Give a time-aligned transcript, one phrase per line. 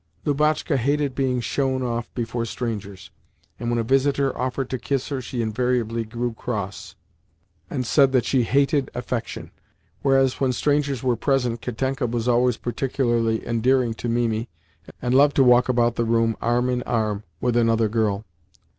[0.25, 3.11] Lubotshka hated being shown off before strangers,
[3.59, 6.95] and when a visitor offered to kiss her she invariably grew cross,
[7.69, 9.51] and said that she hated "affection";
[10.01, 14.49] whereas, when strangers were present, Katenka was always particularly endearing to Mimi,
[15.03, 18.25] and loved to walk about the room arm in arm with another girl.